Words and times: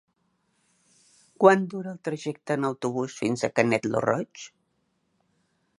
Quant 1.43 1.67
dura 1.73 1.91
el 1.91 1.99
trajecte 2.09 2.57
en 2.61 2.67
autobús 2.71 3.19
fins 3.21 3.45
a 3.49 3.53
Canet 3.61 3.87
lo 3.97 4.05
Roig? 4.09 4.49